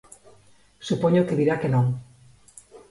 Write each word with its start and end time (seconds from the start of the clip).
Supoño 0.87 1.25
que 1.27 1.37
dirá 1.41 1.55
que 1.61 1.69
non. 1.75 1.85